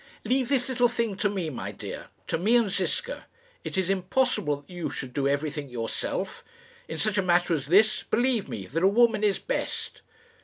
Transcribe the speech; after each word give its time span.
"Leave 0.25 0.49
this 0.49 0.67
little 0.67 0.87
thing 0.89 1.15
to 1.15 1.29
me, 1.29 1.51
my 1.51 1.71
dear 1.71 2.07
to 2.25 2.39
me 2.39 2.55
and 2.55 2.71
Ziska. 2.71 3.27
It 3.63 3.77
is 3.77 3.87
impossible 3.87 4.55
that 4.61 4.69
you 4.73 4.89
should 4.89 5.13
do 5.13 5.27
everything 5.27 5.69
yourself. 5.69 6.43
In 6.87 6.97
such 6.97 7.19
a 7.19 7.21
matter 7.21 7.53
as 7.53 7.67
this, 7.67 8.01
believe 8.01 8.49
me 8.49 8.65
that 8.65 8.81
a 8.81 8.87
woman 8.87 9.23
is 9.23 9.37
best." 9.37 10.01